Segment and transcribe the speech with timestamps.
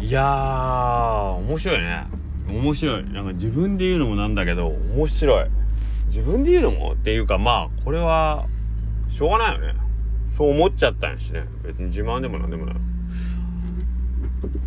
[0.00, 2.06] いやー面白いね。
[2.48, 3.04] 面白い。
[3.12, 5.46] なんか自分で言うのもなんだけど面白い。
[6.06, 8.46] 自分で言うのもっていうかまあこれは
[9.10, 9.74] しょうがないよね。
[10.36, 11.44] そう思っちゃったんやしね。
[11.62, 12.76] 別に自慢でもなんでもない。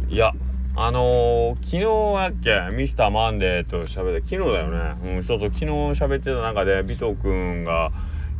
[0.09, 0.33] いや
[0.75, 5.15] あのー、昨日やっけミスターマンデーと喋って昨日だよね。
[5.15, 7.91] うんそうそう昨日喋ってた中で尾藤君が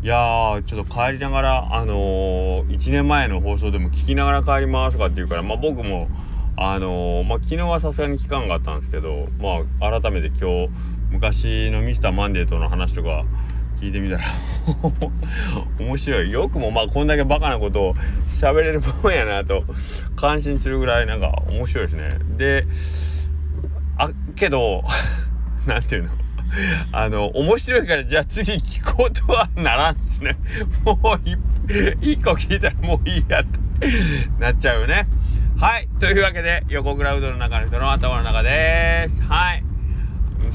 [0.04, 6.08] いやちょっと帰りながらあのー、1年前の放送でも聞きながら帰りますとかって言うからまあ僕も
[6.56, 10.70] あの、まあ昨日はさすがに期間があったんですけどまあ改めて今日
[11.12, 13.26] 昔のミスターマンデーとの話とか
[13.80, 14.24] 聞いてみたら
[15.80, 16.32] 面白い。
[16.32, 17.94] よくもまこんだけバカなことを
[18.30, 19.64] 喋れるもんやなと
[20.16, 22.18] 感心するぐらいなんか面白いですね。
[22.38, 22.66] で
[23.98, 24.84] あけど
[25.68, 26.10] 何ていうの？
[26.92, 30.38] あの面白いからじゃあ次聞こうとはならんすね。
[30.86, 31.20] もう
[32.02, 33.60] 一個聞いたらもういいやって
[34.40, 35.08] なっちゃうよね。
[35.58, 35.88] はい。
[36.00, 39.22] というわけで横クラウドの中の人の頭の中です。
[39.22, 39.64] はい。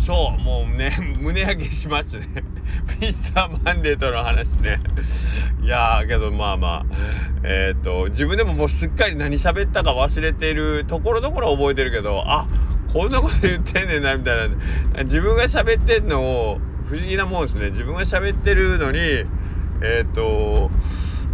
[0.05, 2.27] そうもうね 胸焼けしますね。
[3.01, 4.81] ミスターマンデーとの話ね。
[5.63, 6.95] いやーけどまあまあ
[7.43, 12.47] えっ、ー、と自分でももうすっかり何喋ったか忘れてるところどころ覚えてるけどあ
[12.93, 14.49] こんなこと言ってんねんなみたい
[14.95, 15.05] な。
[15.05, 17.71] 自分が喋ってんのを不思議なもんですね。
[17.71, 20.71] 自分が喋ってるのにえっ、ー、と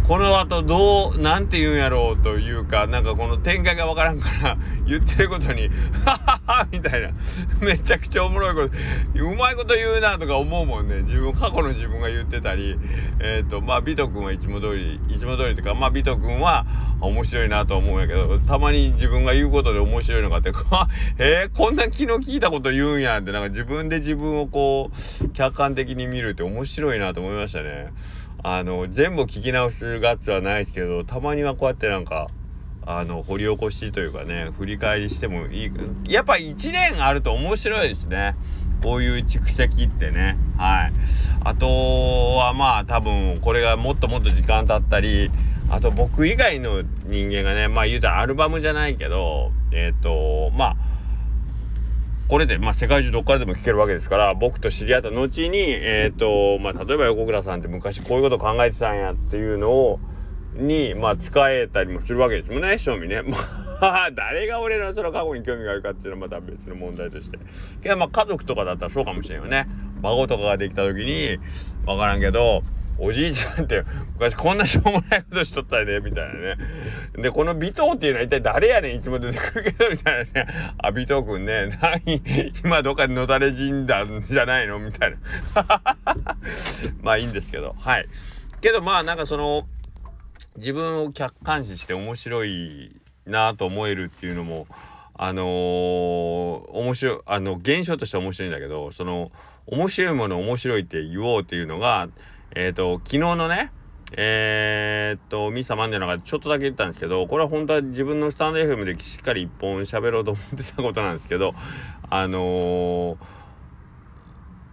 [0.07, 5.67] この後どう、なんて言うんやろうというか、なんかこの展開がわからんから、 言ってることに、
[6.05, 7.09] はははみたいな、
[7.59, 11.01] めちゃくちゃおもろいこと、うまいこと言うなとか思うもんね。
[11.01, 12.77] 自分、過去の自分が言ってたり、
[13.19, 16.67] えっ、ー、と、まあ、ビト君はいつも通り、いつも通りというか、まあ、ビト君は
[17.01, 20.51] 面白いなと思うんやけど、たまに自分が言うことで面白いのがあって、
[21.17, 24.91] えー、こんな昨日聞いたこと言うんやって、なんか自分で自分をこ
[25.23, 27.91] う、客観的に見るって面白いなと思いましたね。
[28.47, 32.27] あの全部聞き直すガッツはないですけどたまにはこうやってなんか
[32.85, 35.71] あの掘り起こしというかね振り返りしてもいい。
[36.07, 38.35] やっぱ1年あると面白いですね。
[38.83, 40.37] こういう蓄積ってね。
[40.59, 40.93] はい。
[41.43, 45.31] あとはまあ多分これがもっともっと時間経ったり
[45.71, 50.75] あと僕以外の人間がねまあ言うたらアルバムじゃないけどえっ、ー、とまあ
[52.27, 59.99] これで、まあ、世界中どっからでも聞けるわけですから、僕と知り合った後に、えっ、ー、と、まあ、例えば横倉さんって昔こういうこと考えてたんやっていうのを、
[60.55, 63.21] に、まあ、使えたりもするわけですもんね、正味ね。
[63.79, 67.37] まあ、誰が俺のその過去に興味があるかっていうのはまた別の問題として。
[67.83, 69.67] けど、まあ、家族とかだったらそうかもしれんよね。
[70.01, 71.37] 孫とかができた時に、
[71.85, 72.63] わからんけど、
[72.97, 73.83] おじいちゃんって
[74.13, 76.55] 昔こんなしょうもないことしとったんで、みたいなね。
[77.17, 80.75] で、この尾藤っていうのは一体誰やねんいつも出てくるけど、みたいなね。
[80.77, 82.21] あ、尾藤くんね、何
[82.63, 84.79] 今どっかでのだれ死んだんじゃないの？
[84.79, 85.17] みたいな。
[87.03, 88.07] まあいいんですけど、はい。
[88.61, 89.67] けどまあなんかその、
[90.57, 92.95] 自分を客観視して面白い
[93.25, 94.67] なぁと思えるっていうのも、
[95.17, 95.45] あのー、
[96.71, 99.31] 面白い、あの、現象として面白いんだけど、その、
[99.65, 102.09] 面白いもの面白いって言おうっていうのが、
[102.51, 103.71] えっ、ー、と、昨日のね、
[104.13, 111.53] えー、っと、ミスターマンデーの中でちょっとだけ言ったんですけど、これは本当は自分のスタンド FM でしっかり一本喋ろうと思ってたことなんですけど、
[112.09, 113.17] あのー、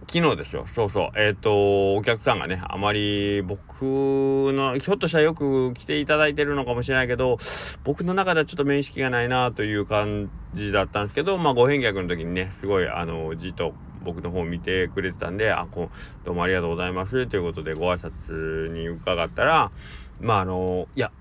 [0.07, 0.65] 昨日ですよ。
[0.67, 1.09] そうそう。
[1.15, 7.37] えっ、と、お客さんがね、あまり僕の、ひょっとしたらよく来ていただいてるのかもしれないけど、
[7.83, 13.73] 僕の中ではちょっと面識がないなという感じだったんですけど、まあ、ご返却の時にね、すごい、あの、じっと
[14.03, 17.27] 僕の方見てくれてたんで、あ、こう、どうもありがとうございます。
[17.27, 19.71] ということでご挨拶に伺ったら、
[20.19, 21.11] まああの、いや、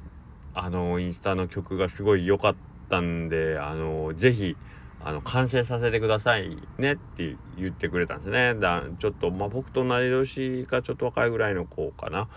[0.55, 2.55] あの、インスタの曲がすごい良かっ
[2.89, 4.57] たんで、あの、ぜひ、
[5.05, 8.55] あの、完成させてくださいねって言ってくれたんですね。
[8.55, 12.29] だちょっと、まあ、僕と同い年かちょっと若いぐらいの子かな。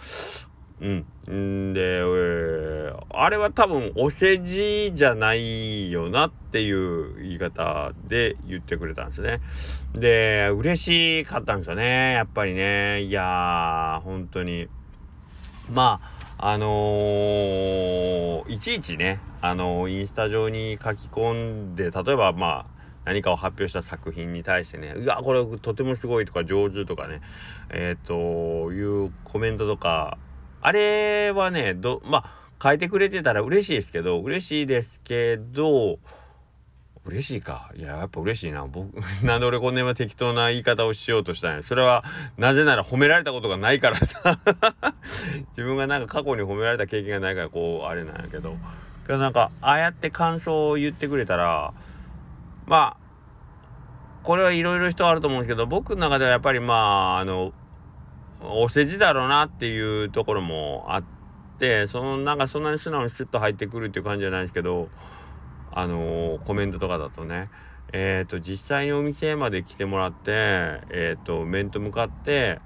[0.82, 1.74] うん。
[1.74, 9.40] で、えー、あれは多分お世辞じゃないよなっていう言い方で言ってくれたんですね。
[9.94, 12.14] で、嬉しかったんですよね。
[12.14, 13.04] やっぱりね。
[13.04, 14.68] いやー、本当に。
[15.72, 16.00] ま
[16.38, 22.76] あ、あのー、いちいちね、あのー、インスタ上に書き込んで、例えばまあ、
[23.06, 27.22] 何かを発表した作品に対してね、うわ、これとてもすごいとか上手とかね、
[27.70, 28.14] えっ、と、
[28.74, 30.18] いうコメントとか、
[30.66, 36.00] あれはね、ど、まあ、書いてくれてたら嬉しいですけど、嬉しいですけど、
[37.06, 37.72] 嬉しいか。
[37.76, 38.66] いや、やっぱ嬉しいな。
[38.66, 41.62] 僕、 なんで俺こんな今適当な言い方をしようとしたんや。
[41.62, 42.04] それは、
[42.40, 44.40] なぜなら褒められたことがないからさ。
[45.56, 48.56] 自分がなんか過去に褒められた経験がないから、こう、あれなんやけど。
[49.06, 51.74] けどなんか、ああやって感想を言ってくれたら、
[52.66, 57.54] まあ、これはいろいろ人あると思うんですけど、僕の中ではやっぱりまあ、あの、
[58.50, 61.04] お世辞だろうなっていうところもあっ
[61.60, 64.90] てそのなんかそんなに素直にスッと入ってくるっていう感じじゃないですけど
[65.72, 67.50] あのコメントとかだとね
[67.94, 70.32] えっ、と実際にお店まで来てもらって
[70.90, 72.60] えっ、と面と向かって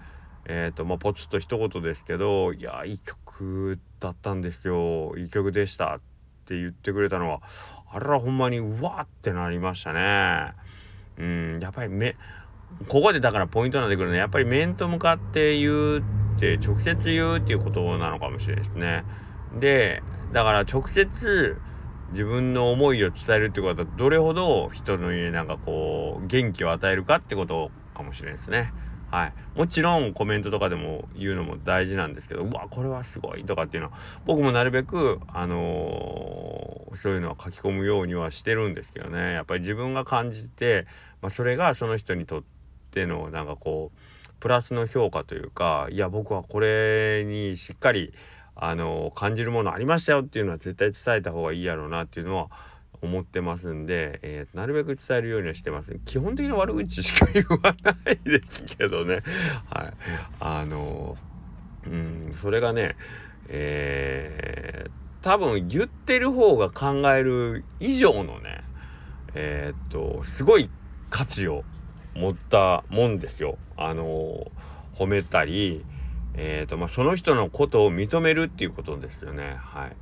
[0.46, 6.00] えっ、とまあポツッと一言ですけど「いやいい曲だったんですよいい曲でした」っ
[6.46, 7.42] て言ってくれたのは
[7.92, 10.54] あらほんまにうわってなりましたね。
[11.18, 12.16] うんやっぱりめ
[12.88, 16.04] ここでだからポイントになってくるのはやっぱり面と向かって言うっ
[16.40, 19.04] て直接言うっていうことなのかもしれないですね。
[19.60, 21.60] でだから直接
[22.12, 28.74] 自分の思いを伝えるってことはどれほど人の家なんかこう元気を与えるかってことかもしれないですね。
[29.12, 40.86] はい、もちろんコメントとかでも言うのも大事なんですけどうわこれはすごいとかっていうのは僕もなるべく、あのー、そういうのは書き込むようにはしてるんですけどねやっぱり自分が感じて、
[41.24, 42.59] まあ、それがその人にとって
[42.90, 48.14] てのなんかこうプラスの評価というかいや僕はこれにしっかり、
[48.62, 52.50] あの、感じるものありましたよっていうのは絶対伝えた方がいいやろうなっていうのは
[53.02, 55.98] 思ってますんで、えー、なるべく伝えるようにはしてます。
[56.04, 59.22] 基本的な悪口しか言わないですけどね。
[59.74, 59.94] はい。
[60.42, 61.18] あの、
[61.88, 62.98] うん、それがね、
[63.48, 68.64] えー、多分言ってる方が考える以上のね、
[69.36, 70.70] えー、っと、すごい
[71.10, 71.64] 価値を
[72.16, 73.58] 持ったもんですよ。
[73.78, 74.52] あの、
[74.96, 75.86] 褒めたり、
[76.36, 79.56] えーとまあ、その人のことを認めるっていうことですよね。
[79.58, 79.96] はい。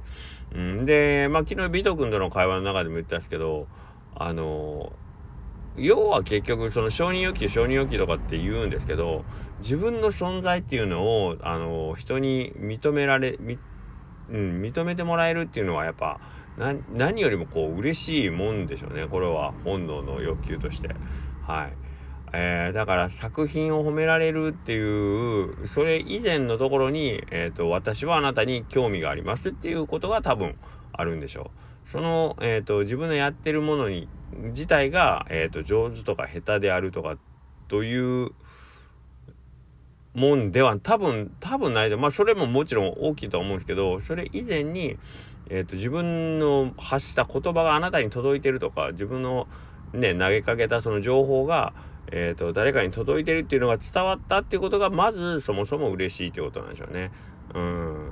[0.55, 3.67] うん、で、まあ、昨日ビト君との会話の中でも言ったんですけど
[4.15, 4.93] あの
[5.75, 9.25] 要は結局その承認欲求承認欲求とかって言うんですけど
[9.59, 16.19] 自分の存在っていうのをあの人に認められ、うん、認めてもらえるっていうのはやっぱ
[16.91, 20.89] 何よりもこう嬉しいもんでしょうねこれは本能の欲求として。
[21.43, 21.86] はい
[22.33, 30.55] えー、だから作品を褒められるっていうそれ以前のところに、えーと、私はあなたに興味がありますっていうことが多分
[30.91, 31.51] あるんでしょ
[31.87, 31.91] う。
[31.91, 37.17] その、えーと、自分のやってるものに自体が、えーと、上手とか下手であるとか
[37.69, 38.31] という
[40.13, 44.97] もんでは多分多分ないでまあそれももちろん大きいとは思うんですけどそれ以前に、
[45.49, 49.47] えー、と自分の発した言葉があなたに届いてるとか自分の
[49.93, 51.73] ね投げかけたその情報が
[52.11, 57.11] えーと、誰かに届いてるっていうのが伝わったっていうことがまずそもそも嬉しいってことなんでしょうね。
[57.53, 58.11] うん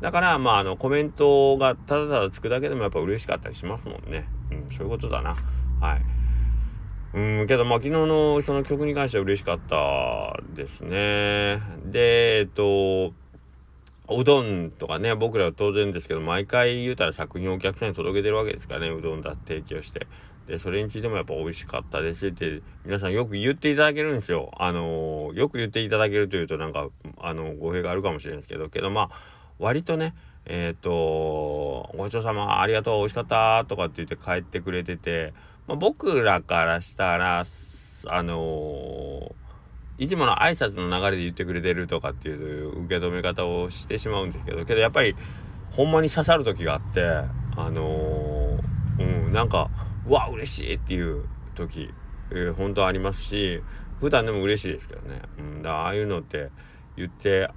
[0.00, 4.28] だからまああのコメントがただただつくだけでもやっぱ嬉しかったりしますもんね。
[4.50, 5.36] うん、そういうことだな。
[5.80, 6.02] はい。
[7.14, 11.60] うんけどまあ昨日のその曲に関しては嬉しかったですね。
[11.84, 13.14] でえっと
[14.08, 20.06] うどんとかね僕らは当然ですけど毎回言うたら作品をお客さんに届けてるわけですからねうどんだって提供して。
[20.46, 24.50] で、それについてもやっぱ美味しかったですって皆さんよく言っていただけるんですよ。
[24.58, 29.10] あのー、よく言っていただけるというとなんか、あの、語弊があるかもしれないですけど、けどまあ、
[29.58, 30.14] 割とね、
[30.44, 35.32] えっ、ー、と、ごちそうさまありがとう、美味しかったとかって言って帰ってくれてて、
[35.66, 37.46] まあ、僕らからしたら、
[38.06, 38.36] あの、
[39.98, 45.14] いつもの挨拶の流れで言ってくれてるとかっていう受け止め方をしてしまうんですけど、けどやっぱり、
[45.70, 47.02] ほんまに刺さる時があって、
[47.56, 49.70] あのー、うん、なんか、
[50.06, 51.24] うわ嬉しいっていう
[51.54, 51.90] 時、
[52.30, 53.62] えー、本当ありますし
[54.00, 56.50] 普段でも嬉しいですけどね、うん、だああいうのって
[56.96, 57.50] 言って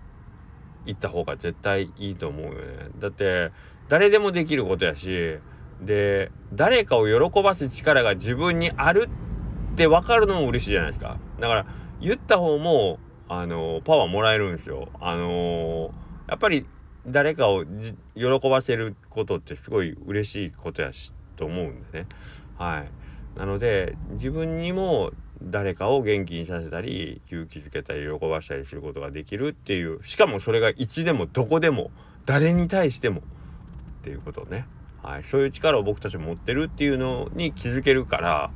[0.85, 2.57] いった方が絶対いいと思うよね。
[2.99, 3.51] だって
[3.89, 5.37] 誰でもできることやし
[5.81, 9.09] で誰かを喜ばす力が自分にある
[9.73, 11.17] って分かるのも嬉しいじゃないですか。
[11.39, 11.65] だから
[12.01, 12.99] 言った方も
[13.29, 14.89] あのパワーもらえるんですよ。
[14.99, 15.91] あの
[16.27, 16.65] やっぱり
[17.05, 17.63] 誰かを
[18.15, 22.07] 喜ばせることってすごい嬉しいことやしと思うんでね。
[22.57, 23.39] はい。
[23.39, 25.11] なので自分にも
[25.41, 31.91] 誰かを元気にさせたり勇気づけたり喜ばしたりすることができるっていうしかもそれがいつでもどこでも
[32.25, 33.23] 誰に対してもっ
[34.03, 34.65] ていうことね、
[35.03, 38.51] はい、そういう力を僕たち持ってるっていうのに気づけるから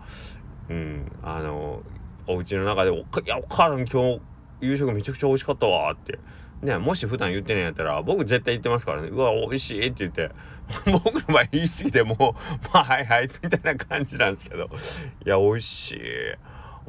[0.70, 1.12] うん。
[1.22, 1.84] あの
[2.32, 4.22] お家の中で「おいやお母さん今日
[4.62, 6.20] 夕食めちゃくちゃ美味しかったわ」って。
[6.62, 10.30] ね、もし普段言ってないんやったら、僕絶対言ってますからね、うわ、美味しいって言って、
[10.86, 12.36] 僕の場合言い過ぎても
[12.72, 14.70] まあ、はいはい、みたいな感じなんですけど、
[15.26, 16.00] いや、美味しい。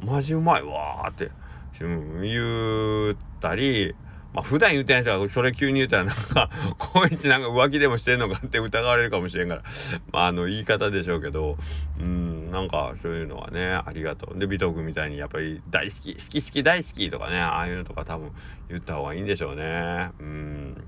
[0.05, 1.31] マジうまいわーって、
[1.79, 3.95] 言ったり、
[4.33, 9.63] まあ普段言ってない人がそれ急に言ったらなんか こいつなんか浮気でもしてんのかって疑われるかもしれんから
[10.11, 11.57] まああの言い方でしょうけど
[11.99, 14.39] うんなんかそういうのはねありがとう。
[14.39, 18.31] で美徳みたいにやっぱり大好き好き好き大好きとかねああいうのとか多分
[18.69, 20.09] 言った方がいいんでしょうね。
[20.19, 20.83] うん。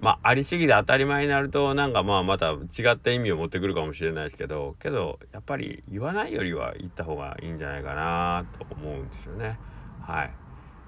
[0.00, 2.56] まあありすぎて当たり前になるとなんかまあまた違
[2.92, 9.58] った意味を持ってくるかもしれないですけどけどやっぱり言わないよりは言った方がいいんじゃないかなと思うんですよね。
[10.00, 10.39] はい。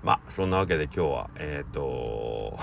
[0.02, 2.59] まあそんなわけで今日はえっ、ー、と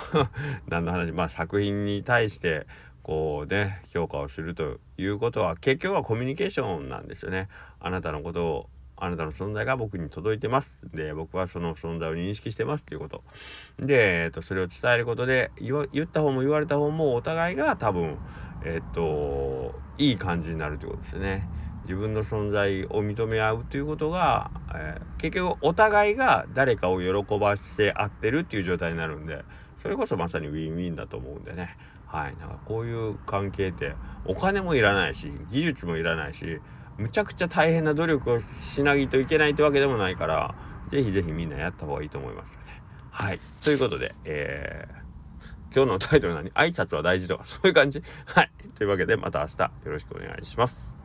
[0.68, 2.68] 何の話まあ作品に対して
[3.04, 7.48] こうね評価をするということは結局はコミュニケーションなんですよね。
[7.80, 8.70] あなたのことを
[9.02, 10.76] あなたの存在が僕に届いてます。
[10.94, 13.24] で、僕はその存在を認識してますっていうこと。
[13.80, 18.18] で、えっと、それを伝えることで言った方も言われた方もお互いが多分、
[18.66, 21.48] えっと、いい感じになるということですよね。
[21.90, 29.44] 自分の存在を認め合うということが、えー、結局お互いが誰かを喜ばせ合ってるっていう状態になるんで
[29.82, 31.78] それこそまさにウィンウィンだと思うんでね。
[32.06, 32.36] はい。
[32.40, 36.60] なんかこういう関係ってお金もいらないし技術もいらないし
[37.00, 40.54] むちゃくちゃ大変な努力をしないといけないってわけでもないから
[40.92, 42.84] 是非是非みんなやった方がいいと思いますよね。
[43.10, 43.40] はい。
[43.64, 46.52] ということで、えー、今日のタイトル何？
[46.52, 48.04] 挨拶は大事とかそういう感じ？
[48.26, 48.52] はい。
[48.76, 50.99] というわけでまた明日よろしくお願いします。